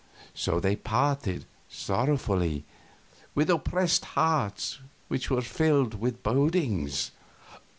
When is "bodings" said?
6.23-7.11